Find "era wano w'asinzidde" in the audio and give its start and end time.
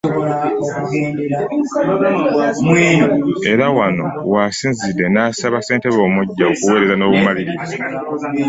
3.51-5.05